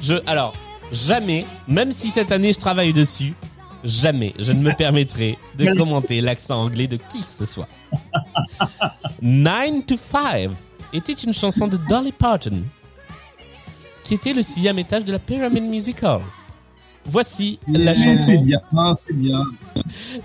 Je, 0.03 0.15
alors, 0.27 0.55
jamais, 0.93 1.47
même 1.67 1.93
si 1.93 2.11
cette 2.11 2.31
année 2.33 2.53
je 2.53 2.59
travaille 2.59 2.93
dessus, 2.93 3.33
jamais 3.83 4.35
je 4.39 4.53
ne 4.53 4.61
me 4.61 4.73
permettrai 4.73 5.39
de 5.57 5.73
commenter 5.75 6.21
l'accent 6.21 6.63
anglais 6.63 6.87
de 6.87 6.97
qui 6.97 7.21
que 7.21 7.27
ce 7.27 7.47
soit. 7.47 7.69
9 9.23 9.87
to 9.87 9.97
5 9.97 10.51
était 10.93 11.13
une 11.13 11.33
chanson 11.33 11.67
de 11.67 11.77
Dolly 11.89 12.13
Parton 12.13 12.63
qui 14.05 14.15
était 14.15 14.35
le 14.35 14.43
sixième 14.43 14.79
étage 14.79 15.05
de 15.07 15.13
la 15.13 15.19
Pyramid 15.19 15.65
Musical. 15.65 16.21
Voici 17.07 17.59
la 17.69 17.95
C'est 17.95 18.05
chanson, 18.17 18.41
bien, 18.41 18.61
hein, 18.77 18.95
c'est 19.07 19.15
bien. 19.17 19.43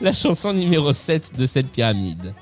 la 0.01 0.13
chanson 0.13 0.53
numéro 0.53 0.93
7 0.93 1.37
de 1.37 1.45
cette 1.45 1.67
pyramide. 1.67 2.33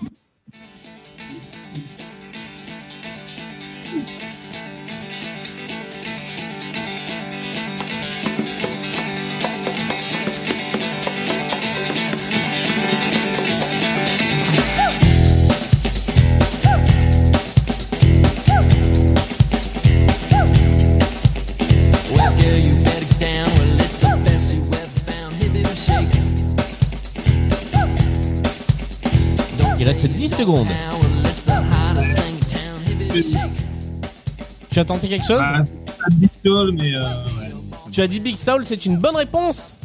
Tu 34.78 34.82
as 34.82 34.86
tenté 34.86 35.08
quelque 35.08 35.26
chose? 35.26 35.40
Bah, 35.40 35.64
pas 35.88 36.12
Big 36.12 36.30
Soul, 36.46 36.72
mais 36.74 36.94
euh, 36.94 37.02
ouais. 37.02 37.52
Tu 37.92 38.02
as 38.02 38.08
dit 38.08 38.20
Big 38.20 38.36
Soul, 38.36 38.64
c'est 38.64 38.86
une 38.86 38.98
bonne 38.98 39.16
réponse. 39.16 39.80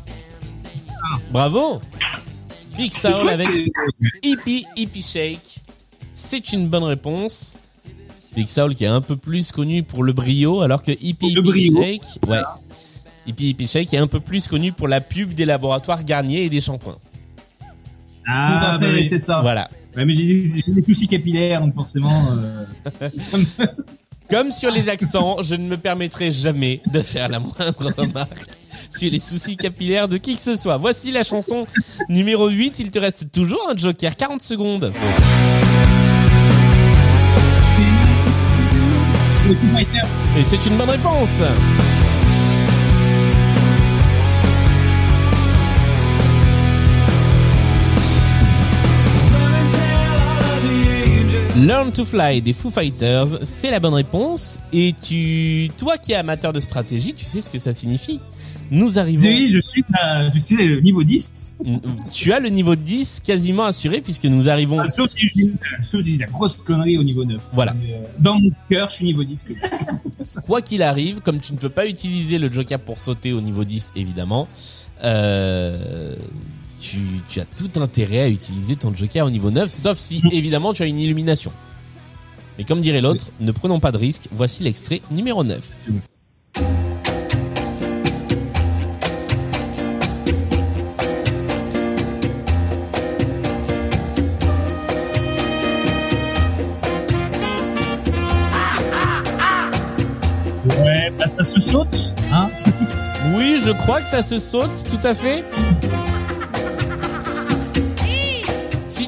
Bravo. 1.30 1.80
Big 2.76 2.92
Soul 2.94 3.28
avec 3.30 3.48
Hippie 4.22 4.66
Hippie 4.76 5.02
Shake. 5.02 5.60
C'est 6.12 6.52
une 6.52 6.68
bonne 6.68 6.84
réponse. 6.84 7.56
Big 8.36 8.48
Soul 8.48 8.74
qui 8.74 8.84
est 8.84 8.88
un 8.88 9.00
peu 9.00 9.16
plus 9.16 9.50
connu 9.50 9.82
pour 9.82 10.02
le 10.02 10.12
brio, 10.12 10.60
alors 10.60 10.82
que 10.82 10.92
Hippie 10.92 11.28
Hippie 11.28 11.40
brio. 11.40 11.82
Shake, 11.82 12.04
ouais. 12.28 12.42
Hippie 13.26 13.48
Hippie 13.48 13.68
Shake 13.68 13.94
est 13.94 13.98
un 13.98 14.06
peu 14.06 14.20
plus 14.20 14.46
connu 14.46 14.72
pour 14.72 14.88
la 14.88 15.00
pub 15.00 15.32
des 15.32 15.46
laboratoires 15.46 16.04
Garnier 16.04 16.44
et 16.44 16.50
des 16.50 16.60
shampoings. 16.60 16.98
Ah, 18.28 18.76
bah 18.78 18.88
oui. 18.92 19.08
c'est 19.08 19.18
ça. 19.18 19.40
Voilà. 19.40 19.70
Ouais, 19.96 20.04
mais 20.04 20.14
j'ai 20.14 20.72
des, 20.72 20.82
soucis 20.82 21.06
capillaires, 21.06 21.60
donc 21.60 21.74
forcément. 21.74 22.28
Euh... 22.32 22.64
Comme 24.30 24.50
sur 24.50 24.70
les 24.70 24.88
accents, 24.88 25.42
je 25.42 25.54
ne 25.54 25.68
me 25.68 25.76
permettrai 25.76 26.32
jamais 26.32 26.80
de 26.90 27.00
faire 27.00 27.28
la 27.28 27.38
moindre 27.38 27.92
remarque 27.96 28.46
sur 28.96 29.10
les 29.10 29.20
soucis 29.20 29.56
capillaires 29.56 30.08
de 30.08 30.16
qui 30.16 30.36
que 30.36 30.40
ce 30.42 30.56
soit. 30.56 30.78
Voici 30.78 31.12
la 31.12 31.24
chanson 31.24 31.66
numéro 32.08 32.48
8. 32.48 32.78
Il 32.78 32.90
te 32.90 32.98
reste 32.98 33.30
toujours 33.30 33.68
un 33.70 33.76
joker. 33.76 34.16
40 34.16 34.42
secondes. 34.42 34.92
Et 40.38 40.44
c'est 40.44 40.66
une 40.66 40.78
bonne 40.78 40.90
réponse. 40.90 41.42
Learn 51.54 51.92
to 51.92 52.06
Fly 52.06 52.40
des 52.40 52.54
Foo 52.54 52.70
Fighters, 52.70 53.26
c'est 53.42 53.70
la 53.70 53.78
bonne 53.78 53.92
réponse. 53.92 54.58
Et 54.72 54.94
tu, 55.02 55.68
toi 55.76 55.98
qui 55.98 56.12
es 56.12 56.14
amateur 56.14 56.50
de 56.50 56.60
stratégie, 56.60 57.12
tu 57.12 57.26
sais 57.26 57.42
ce 57.42 57.50
que 57.50 57.58
ça 57.58 57.74
signifie. 57.74 58.20
Nous 58.70 58.98
arrivons. 58.98 59.28
Oui, 59.28 59.50
je 59.52 59.60
suis, 59.60 59.84
à, 59.92 60.30
je 60.30 60.38
suis 60.38 60.78
au 60.78 60.80
niveau 60.80 61.04
10. 61.04 61.56
Tu 62.10 62.32
as 62.32 62.40
le 62.40 62.48
niveau 62.48 62.74
10 62.74 63.20
quasiment 63.22 63.64
assuré 63.64 64.00
puisque 64.00 64.24
nous 64.24 64.48
arrivons. 64.48 64.80
Ah, 64.80 64.88
sauf 64.88 65.10
si 65.10 65.28
je 65.28 65.98
dis, 65.98 66.16
la 66.16 66.24
grosse 66.24 66.56
connerie 66.56 66.96
au 66.96 67.02
niveau 67.02 67.22
9. 67.26 67.38
Voilà. 67.52 67.74
Mais, 67.74 67.96
euh, 67.96 67.98
dans 68.18 68.40
mon 68.40 68.50
cœur, 68.70 68.88
je 68.88 68.94
suis 68.94 69.04
niveau 69.04 69.22
10. 69.22 69.42
Que... 69.42 69.52
Quoi 70.46 70.62
qu'il 70.62 70.82
arrive, 70.82 71.20
comme 71.20 71.38
tu 71.38 71.52
ne 71.52 71.58
peux 71.58 71.68
pas 71.68 71.86
utiliser 71.86 72.38
le 72.38 72.50
joker 72.50 72.78
pour 72.78 72.98
sauter 72.98 73.34
au 73.34 73.42
niveau 73.42 73.64
10, 73.64 73.92
évidemment, 73.94 74.48
euh, 75.04 76.16
tu, 76.82 76.98
tu 77.28 77.40
as 77.40 77.44
tout 77.44 77.70
intérêt 77.80 78.22
à 78.22 78.28
utiliser 78.28 78.74
ton 78.76 78.92
joker 78.94 79.24
au 79.24 79.30
niveau 79.30 79.50
9, 79.50 79.72
sauf 79.72 79.98
si, 79.98 80.20
évidemment, 80.32 80.72
tu 80.72 80.82
as 80.82 80.86
une 80.86 80.98
illumination. 80.98 81.52
Mais 82.58 82.64
comme 82.64 82.80
dirait 82.80 83.00
l'autre, 83.00 83.28
ne 83.40 83.52
prenons 83.52 83.80
pas 83.80 83.92
de 83.92 83.98
risque, 83.98 84.28
voici 84.32 84.64
l'extrait 84.64 85.00
numéro 85.10 85.44
9. 85.44 85.60
Ouais, 100.82 101.12
bah 101.18 101.26
ça 101.26 101.44
se 101.44 101.60
saute, 101.60 102.12
hein. 102.32 102.50
Oui, 103.36 103.60
je 103.64 103.70
crois 103.70 104.00
que 104.00 104.06
ça 104.08 104.22
se 104.22 104.40
saute, 104.40 104.84
tout 104.90 105.06
à 105.06 105.14
fait. 105.14 105.44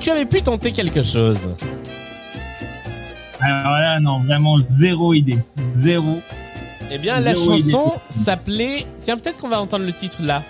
Tu 0.05 0.11
avais 0.11 0.27
pu 0.27 0.43
tenter 0.43 0.71
quelque 0.71 1.03
chose. 1.03 1.39
Alors 3.41 3.73
là, 3.73 3.99
non, 4.01 4.23
vraiment 4.23 4.59
zéro 4.59 5.15
idée. 5.15 5.39
Zéro. 5.73 6.21
Eh 6.91 6.99
bien, 6.99 7.21
la 7.21 7.35
Zéro 7.35 7.59
chanson 7.59 7.93
s'appelait... 8.11 8.85
Tiens, 9.01 9.17
peut-être 9.17 9.39
qu'on 9.39 9.49
va 9.49 9.63
entendre 9.63 9.87
le 9.87 9.95
titre 9.95 10.19
là. 10.21 10.43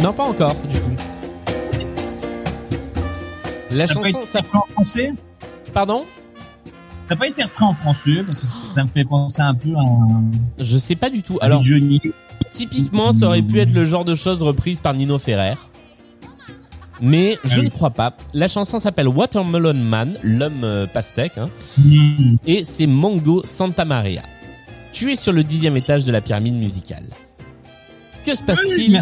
Non, 0.00 0.14
pas 0.14 0.24
encore, 0.24 0.54
du 0.70 0.80
coup. 0.80 0.96
La 3.70 3.86
chanson 3.86 4.00
repris 4.00 4.42
en 4.54 4.72
français? 4.72 5.12
Pardon? 5.74 6.06
T'as 7.10 7.16
pas 7.16 7.26
été 7.26 7.42
repris 7.42 7.64
en 7.64 7.74
français 7.74 8.22
parce 8.26 8.40
que 8.40 8.46
ça 8.74 8.82
me 8.82 8.88
fait 8.88 9.04
penser 9.04 9.42
un 9.42 9.54
peu 9.54 9.76
à 9.76 9.80
un 9.80 10.24
Je 10.58 10.78
sais 10.78 10.96
pas 10.96 11.10
du 11.10 11.22
tout. 11.22 11.36
Alors, 11.42 11.58
Alors, 11.58 11.62
Johnny. 11.64 12.00
typiquement, 12.50 13.12
ça 13.12 13.26
aurait 13.26 13.42
pu 13.42 13.60
être 13.60 13.74
le 13.74 13.84
genre 13.84 14.06
de 14.06 14.14
choses 14.14 14.42
reprises 14.42 14.80
par 14.80 14.94
Nino 14.94 15.18
Ferrer. 15.18 15.56
Mais 17.00 17.38
je 17.44 17.60
ne 17.60 17.68
crois 17.68 17.90
pas. 17.90 18.16
La 18.34 18.48
chanson 18.48 18.78
s'appelle 18.78 19.08
Watermelon 19.08 19.74
Man, 19.74 20.16
l'homme 20.22 20.64
euh, 20.64 20.86
pastèque, 20.86 21.38
hein, 21.38 21.48
Hmm. 21.78 22.36
et 22.46 22.64
c'est 22.64 22.86
Mongo 22.86 23.42
Santa 23.44 23.84
Maria. 23.84 24.22
Tu 24.92 25.12
es 25.12 25.16
sur 25.16 25.32
le 25.32 25.44
dixième 25.44 25.76
étage 25.76 26.04
de 26.04 26.12
la 26.12 26.20
pyramide 26.20 26.54
musicale. 26.56 27.08
Que 28.24 28.34
se 28.34 28.42
passe-t-il 28.42 29.00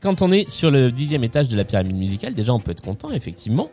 quand 0.00 0.20
on 0.20 0.32
est 0.32 0.50
sur 0.50 0.72
le 0.72 0.90
dixième 0.90 1.22
étage 1.22 1.48
de 1.48 1.56
la 1.56 1.62
pyramide 1.64 1.94
musicale, 1.94 2.34
déjà 2.34 2.52
on 2.52 2.58
peut 2.58 2.72
être 2.72 2.80
content, 2.82 3.12
effectivement. 3.12 3.70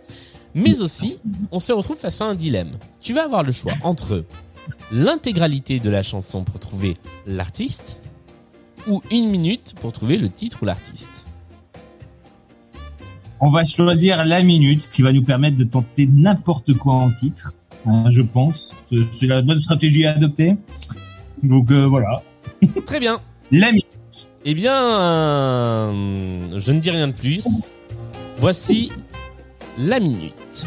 Mais 0.53 0.79
aussi, 0.79 1.18
on 1.51 1.60
se 1.60 1.72
retrouve 1.74 1.98
face 1.98 2.22
à 2.22 2.25
un 2.25 2.36
dilemme. 2.36 2.77
Tu 3.01 3.13
vas 3.15 3.24
avoir 3.24 3.41
le 3.41 3.51
choix 3.51 3.74
entre 3.82 4.25
l'intégralité 4.91 5.79
de 5.79 5.89
la 5.89 6.03
chanson 6.03 6.44
pour 6.44 6.60
trouver 6.60 6.94
l'artiste 7.25 8.01
ou 8.88 9.01
une 9.12 9.29
minute 9.29 9.74
pour 9.82 9.91
trouver 9.91 10.18
le 10.18 10.29
titre 10.29 10.60
ou 10.62 10.65
l'artiste. 10.65 11.25
On 13.41 13.51
va 13.51 13.63
choisir 13.63 14.25
la 14.25 14.43
minute, 14.43 14.81
ce 14.84 14.89
qui 14.89 15.01
va 15.01 15.12
nous 15.13 15.24
permettre 15.24 15.55
de 15.58 15.63
tenter 15.63 16.08
n'importe 16.12 16.74
quoi 16.74 16.93
en 16.93 17.12
titre, 17.12 17.53
hein, 17.86 18.10
je 18.10 18.22
pense. 18.22 18.75
C'est- 18.89 18.98
C'est 19.12 19.27
la 19.27 19.41
bonne 19.41 19.60
stratégie 19.60 20.05
à 20.05 20.12
adopter. 20.12 20.55
Donc 21.43 21.72
euh, 21.72 21.86
voilà, 21.86 22.22
Très 22.86 23.00
bien. 23.00 23.19
la 23.51 23.72
minute. 23.72 23.86
Eh 24.46 24.53
bien, 24.53 24.74
euh, 25.00 26.60
je 26.60 26.72
ne 26.72 26.79
dis 26.79 26.91
rien 26.91 27.08
de 27.08 27.13
plus. 27.13 27.69
Voici 28.39 28.91
la 29.77 30.00
minute. 30.00 30.65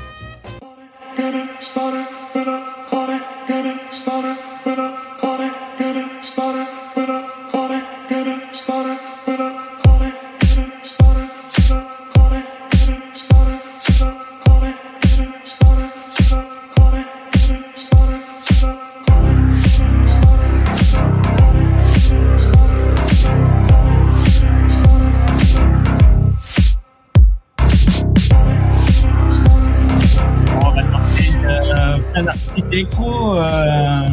Euh, 32.13 32.15
plein 32.15 32.23
d'artistes 32.25 32.67
électro, 32.73 33.35
euh, 33.37 34.07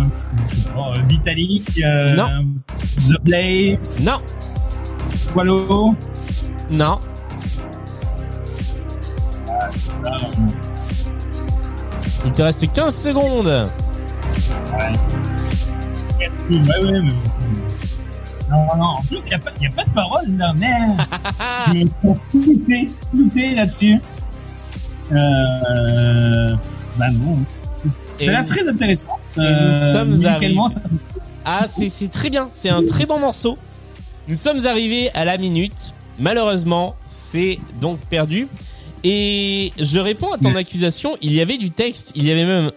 je 0.47 0.55
sais 0.55 0.69
pas, 0.69 0.93
Vitalik, 1.07 1.81
euh, 1.83 2.15
Non. 2.15 2.27
The 3.07 3.23
Blaze, 3.23 3.95
Non, 4.01 4.19
Wallow. 5.35 5.95
non. 6.71 6.99
Il 12.25 12.31
te 12.33 12.41
reste 12.41 12.71
15 12.73 12.95
secondes. 12.95 13.47
Ouais, 13.47 13.67
ouais, 16.49 17.01
mais... 17.01 17.13
Non, 18.49 18.65
non, 18.77 18.83
en 18.83 19.01
plus, 19.03 19.19
il 19.25 19.27
n'y 19.27 19.33
a, 19.33 19.37
a 19.37 19.39
pas 19.75 19.83
de 19.85 19.89
parole, 19.91 20.37
là, 20.37 20.53
merde. 20.53 21.01
Je 21.67 21.73
me 22.07 22.15
suis 22.15 22.43
flouté, 22.43 22.89
flouté 23.13 23.55
là-dessus. 23.55 24.01
Euh, 25.11 26.55
bah 26.97 27.09
non. 27.11 27.35
Et- 28.19 28.25
Ça 28.27 28.43
très 28.43 28.67
intéressant. 28.67 29.17
et 29.37 29.39
nous 29.39 29.43
Euh, 29.45 29.93
sommes 29.93 30.25
arrivés- 30.25 30.55
ça- 30.73 30.81
Ah, 31.45 31.65
c'est 31.69 32.09
très 32.09 32.29
bien. 32.29 32.49
C'est 32.53 32.69
un 32.69 32.83
très 32.85 33.05
bon 33.05 33.19
morceau. 33.19 33.57
Nous 34.27 34.35
sommes 34.35 34.65
arrivés 34.65 35.09
à 35.13 35.25
la 35.25 35.37
minute. 35.37 35.93
Malheureusement, 36.19 36.95
c'est 37.07 37.57
donc 37.79 37.99
perdu. 38.09 38.47
Et 39.03 39.71
je 39.79 39.99
réponds 39.99 40.33
à 40.33 40.37
ton 40.37 40.53
accusation. 40.55 41.17
Il 41.21 41.33
y 41.33 41.39
avait 41.41 41.57
du 41.57 41.71
texte. 41.71 42.11
Il 42.15 42.25
y 42.27 42.31
avait 42.31 42.45
même 42.45 42.71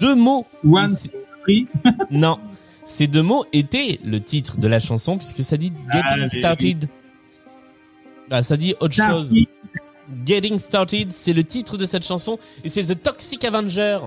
deux 0.00 0.14
mots. 0.14 0.46
One, 0.64 0.96
three. 1.42 1.66
Non. 2.10 2.38
Ces 2.86 3.06
deux 3.08 3.22
mots 3.22 3.44
étaient 3.52 3.98
le 4.04 4.20
titre 4.20 4.58
de 4.58 4.68
la 4.68 4.78
chanson 4.78 5.16
puisque 5.18 5.42
ça 5.42 5.56
dit 5.56 5.72
Ah, 5.90 6.14
Getting 6.16 6.38
Started. 6.40 6.88
Ah, 8.30 8.42
ça 8.42 8.56
dit 8.56 8.74
autre 8.80 8.94
chose. 8.94 9.26
Started. 9.28 9.46
Getting 10.26 10.58
Started, 10.58 11.10
c'est 11.12 11.32
le 11.32 11.44
titre 11.44 11.76
de 11.76 11.86
cette 11.86 12.06
chanson 12.06 12.38
et 12.62 12.68
c'est 12.68 12.84
The 12.84 13.02
Toxic 13.02 13.44
Avenger. 13.44 13.98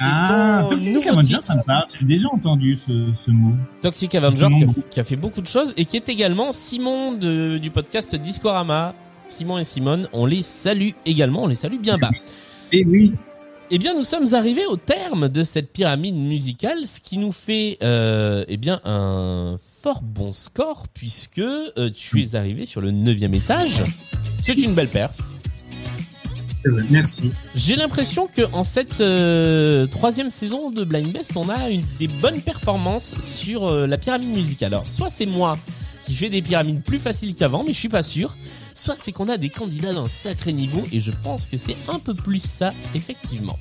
Ah, 0.00 0.60
son 0.64 0.68
Toxic 0.70 0.94
nouveau 0.94 1.08
Avenger, 1.10 1.28
titre. 1.34 1.44
ça 1.44 1.54
me 1.56 1.62
parle. 1.62 1.84
J'ai 1.98 2.06
déjà 2.06 2.28
entendu 2.32 2.76
ce, 2.76 3.12
ce 3.14 3.30
mot. 3.30 3.52
Toxic 3.82 4.14
Avenger 4.14 4.48
qui 4.56 4.64
a, 4.64 4.66
qui 4.90 5.00
a 5.00 5.04
fait 5.04 5.16
beaucoup 5.16 5.40
de 5.42 5.46
choses 5.46 5.72
et 5.76 5.84
qui 5.84 5.96
est 5.96 6.08
également 6.08 6.52
Simon 6.52 7.12
de- 7.12 7.58
du 7.58 7.70
podcast 7.70 8.14
Discorama. 8.16 8.94
Simon 9.26 9.58
et 9.58 9.64
Simone, 9.64 10.08
on 10.14 10.24
les 10.24 10.42
salue 10.42 10.90
également, 11.04 11.42
on 11.44 11.46
les 11.48 11.54
salue 11.54 11.78
bien 11.78 11.98
bas. 11.98 12.10
Et 12.72 12.84
oui. 12.86 13.12
Eh 13.70 13.76
bien, 13.78 13.94
nous 13.94 14.02
sommes 14.04 14.32
arrivés 14.32 14.64
au 14.64 14.76
terme 14.76 15.28
de 15.28 15.42
cette 15.42 15.70
pyramide 15.70 16.16
musicale, 16.16 16.86
ce 16.86 17.00
qui 17.00 17.18
nous 17.18 17.32
fait 17.32 17.76
euh, 17.82 18.42
eh 18.48 18.56
bien 18.56 18.80
un 18.84 19.56
fort 19.82 20.00
bon 20.02 20.32
score 20.32 20.86
puisque 20.94 21.40
euh, 21.40 21.90
tu 21.94 22.22
es 22.22 22.34
arrivé 22.34 22.64
sur 22.64 22.80
le 22.80 22.90
neuvième 22.90 23.34
étage. 23.34 23.82
C'est 24.42 24.54
une 24.62 24.72
belle 24.74 24.88
perf. 24.88 25.12
Merci. 26.90 27.30
J'ai 27.54 27.76
l'impression 27.76 28.26
que 28.26 28.42
en 28.52 28.64
cette 28.64 29.00
euh, 29.00 29.86
troisième 29.86 30.30
saison 30.30 30.70
de 30.70 30.84
Blind 30.84 31.12
Best, 31.12 31.36
on 31.36 31.48
a 31.48 31.70
une 31.70 31.84
des 31.98 32.08
bonnes 32.08 32.40
performances 32.40 33.16
sur 33.20 33.66
euh, 33.66 33.86
la 33.86 33.98
pyramide 33.98 34.30
musicale. 34.30 34.74
Alors, 34.74 34.88
soit 34.88 35.10
c'est 35.10 35.26
moi 35.26 35.56
qui 36.04 36.14
fais 36.14 36.30
des 36.30 36.42
pyramides 36.42 36.82
plus 36.82 36.98
faciles 36.98 37.34
qu'avant, 37.34 37.64
mais 37.64 37.72
je 37.72 37.78
suis 37.78 37.88
pas 37.88 38.02
sûr. 38.02 38.36
Soit 38.74 38.96
c'est 38.98 39.12
qu'on 39.12 39.28
a 39.28 39.36
des 39.36 39.50
candidats 39.50 39.92
d'un 39.92 40.08
sacré 40.08 40.52
niveau, 40.52 40.82
et 40.92 41.00
je 41.00 41.12
pense 41.22 41.46
que 41.46 41.56
c'est 41.56 41.76
un 41.88 41.98
peu 41.98 42.14
plus 42.14 42.42
ça, 42.42 42.72
effectivement. 42.94 43.58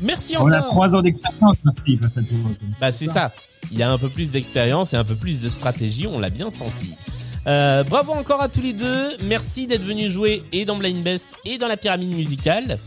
Merci 0.00 0.34
On 0.38 0.50
a 0.50 0.62
trois 0.62 0.94
ans 0.94 1.02
d'expérience, 1.02 1.58
merci, 1.64 1.96
face 1.96 2.18
à 2.18 2.22
toi. 2.22 2.38
Bah 2.80 2.92
c'est 2.92 3.06
ça. 3.06 3.32
Il 3.70 3.78
y 3.78 3.82
a 3.82 3.90
un 3.90 3.98
peu 3.98 4.08
plus 4.08 4.30
d'expérience 4.30 4.92
et 4.92 4.96
un 4.96 5.04
peu 5.04 5.14
plus 5.14 5.40
de 5.40 5.48
stratégie, 5.48 6.06
on 6.06 6.18
l'a 6.18 6.30
bien 6.30 6.50
senti. 6.50 6.94
Euh, 7.46 7.82
bravo 7.82 8.12
encore 8.12 8.40
à 8.40 8.48
tous 8.48 8.60
les 8.60 8.72
deux. 8.72 9.16
Merci 9.24 9.66
d'être 9.66 9.84
venus 9.84 10.12
jouer 10.12 10.42
et 10.52 10.64
dans 10.64 10.76
Blind 10.76 11.02
Best 11.02 11.36
et 11.44 11.58
dans 11.58 11.68
la 11.68 11.76
pyramide 11.76 12.14
musicale. 12.14 12.78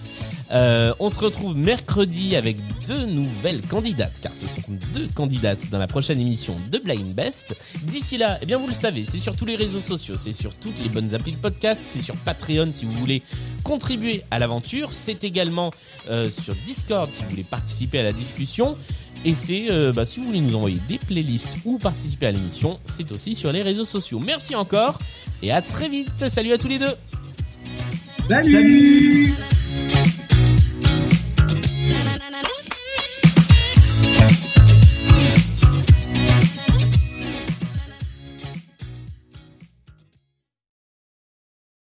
Euh, 0.52 0.94
on 1.00 1.10
se 1.10 1.20
retrouve 1.20 1.56
mercredi 1.56 2.36
avec 2.36 2.58
deux 2.88 3.06
nouvelles 3.06 3.62
candidates, 3.62 4.20
car 4.22 4.36
ce 4.36 4.48
sont 4.48 4.62
deux 4.94 5.08
candidates 5.14 5.70
dans 5.72 5.80
la 5.80 5.88
prochaine 5.88 6.20
émission 6.20 6.56
de 6.72 6.78
Blind 6.78 7.14
Best. 7.16 7.56
D'ici 7.84 8.18
là, 8.18 8.38
eh 8.42 8.46
bien 8.46 8.58
vous 8.58 8.68
le 8.68 8.74
savez, 8.74 9.06
c'est 9.08 9.18
sur 9.18 9.36
tous 9.36 9.46
les 9.46 9.56
réseaux 9.56 9.80
sociaux, 9.80 10.16
c'est 10.16 10.34
sur 10.34 10.54
toutes 10.56 10.82
les 10.84 10.90
bonnes 10.90 11.14
applis 11.16 11.32
de 11.32 11.38
podcast, 11.38 11.82
c'est 11.86 12.02
sur 12.02 12.16
Patreon 12.18 12.72
si 12.72 12.86
vous 12.86 12.92
voulez 12.92 13.24
contribuer 13.64 14.22
à 14.30 14.40
l'aventure, 14.40 14.94
c'est 14.94 15.24
également 15.24 15.72
euh, 16.10 16.30
sur 16.30 16.56
Discord 16.66 17.12
si 17.12 17.24
vous 17.24 17.30
voulez 17.32 17.44
participer 17.44 18.00
à 18.00 18.04
la 18.04 18.14
discussion. 18.14 18.78
Et 19.24 19.34
c'est, 19.34 19.72
euh, 19.72 19.92
bah, 19.92 20.06
si 20.06 20.20
vous 20.20 20.28
voulez 20.28 20.42
nous 20.42 20.56
envoyer 20.56 20.80
des 20.88 21.00
playlists 21.00 21.58
ou 21.66 21.80
participer 21.80 22.28
à 22.28 22.32
l'émission, 22.32 22.80
c'est 22.86 23.12
aussi 23.12 23.36
sur 23.36 23.52
les 23.52 23.64
réseaux 23.64 23.86
sociaux. 23.86 24.20
Merci 24.24 24.54
encore 24.56 25.00
et 25.42 25.52
à 25.52 25.64
très 25.64 25.90
vite. 25.90 26.30
Salut 26.30 26.54
à 26.54 26.60
tous 26.60 26.68
les 26.68 26.78
deux. 26.78 26.94
Salut 28.28 29.34